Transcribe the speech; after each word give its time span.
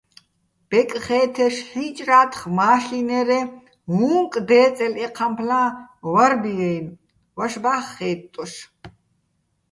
ბეკხე́თეშ 0.69 1.55
ჰ̦ი́ჭრა́თხ 1.69 2.41
მაშინერეჼ, 2.57 3.39
უ̂ნკ 4.11 4.33
დე́წელო 4.47 4.99
ეჴამფლა́ჼ 5.05 5.65
ვარბი-აჲნო̆, 6.11 6.97
ვაშბა́ხ 7.37 7.85
ხე́ტტოშ. 7.93 8.53